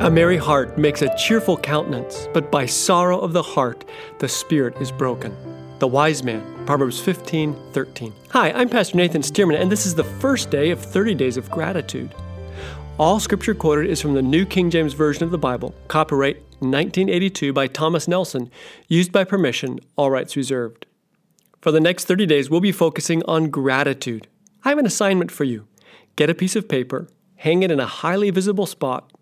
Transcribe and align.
A 0.00 0.10
merry 0.10 0.38
heart 0.38 0.78
makes 0.78 1.02
a 1.02 1.14
cheerful 1.14 1.58
countenance, 1.58 2.26
but 2.32 2.50
by 2.50 2.64
sorrow 2.64 3.20
of 3.20 3.34
the 3.34 3.42
heart 3.42 3.84
the 4.18 4.28
spirit 4.28 4.80
is 4.80 4.90
broken. 4.90 5.36
The 5.78 5.88
Wise 5.88 6.22
Man, 6.22 6.64
Proverbs 6.64 6.98
15 6.98 7.54
13. 7.72 8.14
Hi, 8.30 8.50
I'm 8.52 8.70
Pastor 8.70 8.96
Nathan 8.96 9.20
Stearman, 9.20 9.60
and 9.60 9.70
this 9.70 9.84
is 9.84 9.94
the 9.94 10.04
first 10.04 10.48
day 10.48 10.70
of 10.70 10.82
30 10.82 11.14
Days 11.16 11.36
of 11.36 11.50
Gratitude. 11.50 12.14
All 12.98 13.20
scripture 13.20 13.54
quoted 13.54 13.90
is 13.90 14.00
from 14.00 14.14
the 14.14 14.22
New 14.22 14.46
King 14.46 14.70
James 14.70 14.94
Version 14.94 15.22
of 15.22 15.32
the 15.32 15.36
Bible, 15.36 15.74
copyright 15.88 16.36
1982 16.60 17.52
by 17.52 17.66
Thomas 17.66 18.08
Nelson, 18.08 18.50
used 18.88 19.12
by 19.12 19.24
permission, 19.24 19.80
all 19.96 20.10
rights 20.10 20.34
reserved. 20.34 20.86
For 21.60 21.72
the 21.72 21.78
next 21.78 22.06
30 22.06 22.24
days, 22.24 22.48
we'll 22.48 22.60
be 22.60 22.72
focusing 22.72 23.22
on 23.24 23.50
gratitude. 23.50 24.28
I 24.64 24.70
have 24.70 24.78
an 24.78 24.86
assignment 24.86 25.30
for 25.30 25.44
you. 25.44 25.68
Get 26.16 26.30
a 26.30 26.34
piece 26.34 26.56
of 26.56 26.70
paper, 26.70 27.06
hang 27.36 27.62
it 27.62 27.70
in 27.70 27.80
a 27.80 27.86
highly 27.86 28.30
visible 28.30 28.64
spot. 28.64 29.12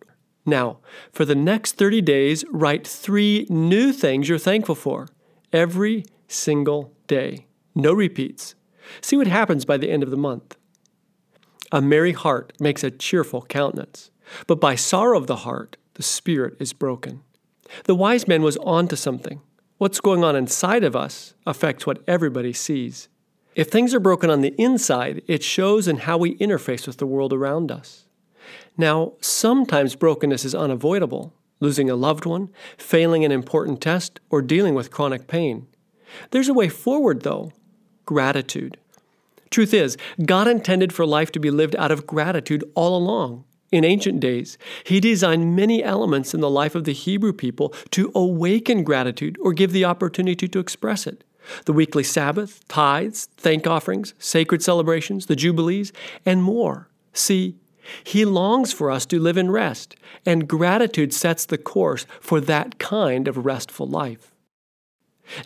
Now, 0.49 0.79
for 1.13 1.27
the 1.27 1.35
next 1.35 1.72
30 1.72 2.00
days, 2.00 2.43
write 2.50 2.86
three 2.86 3.46
new 3.50 3.93
things 3.93 4.31
you're 4.31 4.39
thankful 4.39 4.75
for 4.75 5.09
every 5.53 6.07
single 6.27 6.95
day. 7.07 7.46
No 7.75 7.93
repeats. 7.93 8.55
See 9.03 9.19
what 9.19 9.27
happens 9.27 9.67
by 9.67 9.77
the 9.77 9.91
end 9.91 10.03
of 10.03 10.11
the 10.11 10.17
month. 10.17 10.57
A 11.71 11.82
merry 11.82 12.13
heart 12.13 12.55
makes 12.58 12.82
a 12.82 12.91
cheerful 12.91 13.43
countenance, 13.43 14.11
but 14.46 14.58
by 14.58 14.75
sorrow 14.75 15.19
of 15.19 15.27
the 15.27 15.36
heart, 15.36 15.77
the 15.95 16.03
spirit 16.03 16.57
is 16.58 16.72
broken. 16.72 17.22
The 17.85 17.94
wise 17.94 18.27
man 18.27 18.41
was 18.41 18.57
on 18.58 18.89
to 18.89 18.96
something. 18.96 19.43
What's 19.77 20.00
going 20.00 20.25
on 20.25 20.35
inside 20.35 20.83
of 20.83 20.96
us 20.96 21.35
affects 21.46 21.86
what 21.86 22.03
everybody 22.08 22.55
sees. 22.55 23.11
If 23.55 23.69
things 23.69 23.93
are 23.93 24.00
broken 24.00 24.30
on 24.30 24.41
the 24.41 24.55
inside, 24.57 25.21
it 25.27 25.43
shows 25.43 25.86
in 25.86 25.99
how 25.99 26.17
we 26.17 26.39
interface 26.39 26.86
with 26.86 26.96
the 26.96 27.07
world 27.07 27.35
around 27.35 27.71
us. 27.71 28.07
Now, 28.76 29.14
sometimes 29.20 29.96
brokenness 29.96 30.44
is 30.44 30.54
unavoidable 30.54 31.32
losing 31.61 31.90
a 31.90 31.96
loved 31.96 32.25
one, 32.25 32.50
failing 32.77 33.24
an 33.24 33.32
important 33.32 33.80
test, 33.80 34.20
or 34.30 34.42
dealing 34.42 34.74
with 34.74 34.90
chronic 34.90 35.27
pain. 35.27 35.66
There's 36.30 36.48
a 36.48 36.55
way 36.55 36.68
forward, 36.68 37.22
though 37.22 37.52
gratitude. 38.06 38.78
Truth 39.50 39.74
is, 39.74 39.98
God 40.24 40.48
intended 40.48 40.94
for 40.94 41.05
life 41.05 41.30
to 41.32 41.38
be 41.38 41.50
lived 41.50 41.77
out 41.77 41.90
of 41.90 42.06
gratitude 42.06 42.64
all 42.74 42.96
along. 42.96 43.44
In 43.70 43.84
ancient 43.84 44.20
days, 44.20 44.56
He 44.84 44.98
designed 44.98 45.55
many 45.55 45.84
elements 45.84 46.33
in 46.33 46.40
the 46.40 46.48
life 46.48 46.74
of 46.74 46.84
the 46.84 46.94
Hebrew 46.94 47.34
people 47.34 47.74
to 47.90 48.10
awaken 48.14 48.83
gratitude 48.83 49.36
or 49.42 49.52
give 49.52 49.72
the 49.72 49.84
opportunity 49.84 50.48
to 50.48 50.58
express 50.58 51.06
it. 51.06 51.22
The 51.66 51.74
weekly 51.74 52.02
Sabbath, 52.02 52.66
tithes, 52.68 53.28
thank 53.36 53.66
offerings, 53.66 54.14
sacred 54.18 54.62
celebrations, 54.62 55.27
the 55.27 55.36
Jubilees, 55.36 55.92
and 56.24 56.42
more. 56.42 56.88
See, 57.12 57.56
He 58.05 58.25
longs 58.25 58.72
for 58.72 58.91
us 58.91 59.06
to 59.06 59.20
live 59.20 59.36
in 59.36 59.50
rest, 59.50 59.97
and 60.27 60.48
gratitude 60.48 61.12
sets 61.12 61.47
the 61.47 61.58
course 61.58 62.06
for 62.20 62.41
that 62.42 62.78
kind 62.78 63.28
of 63.28 63.45
restful 63.45 63.86
life. 63.86 64.34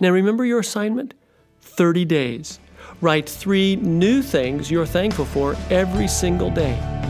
Now 0.01 0.11
remember 0.11 0.45
your 0.45 0.61
assignment? 0.61 1.15
30 1.61 2.05
days. 2.05 2.61
Write 3.01 3.29
three 3.29 3.77
new 3.77 4.23
things 4.23 4.71
you're 4.71 4.87
thankful 4.87 5.25
for 5.25 5.57
every 5.71 6.09
single 6.09 6.51
day. 6.51 7.02